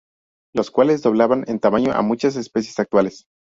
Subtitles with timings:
[0.55, 3.25] Los cuales doblaban en tamaño a muchas especies actuales.